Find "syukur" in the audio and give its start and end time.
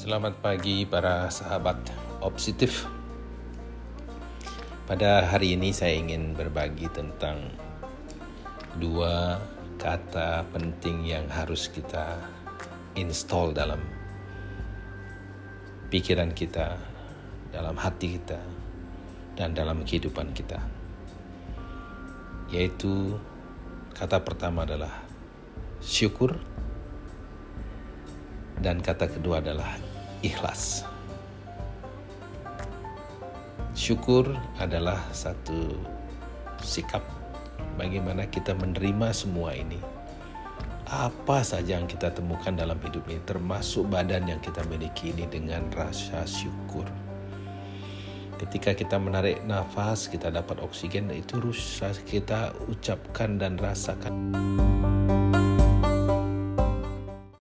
25.84-26.40, 33.72-34.36, 46.26-46.84